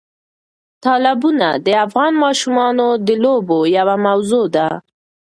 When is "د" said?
1.65-1.67, 3.07-3.09